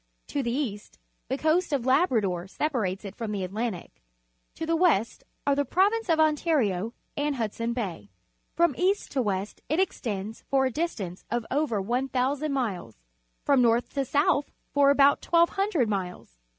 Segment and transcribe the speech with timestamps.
[0.29, 0.97] To the east
[1.27, 4.01] the Coast of Labrador separates it from the Atlantic;
[4.55, 8.09] to the west are the Prolan ce of Ontario and Hudson Bay.
[8.55, 12.97] From east to west it extends for a distance of over 1,000 miles,
[13.43, 16.39] from north to south for about 1,200 iniles.